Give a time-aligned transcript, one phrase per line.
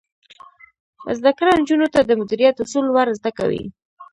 [1.17, 3.63] زده کړه نجونو ته د مدیریت اصول ور زده کوي.